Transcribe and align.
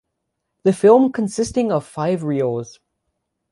The 0.63 0.73
film 0.73 1.11
consisting 1.11 1.71
of 1.71 1.85
five 1.85 2.23
reels. 2.23 2.79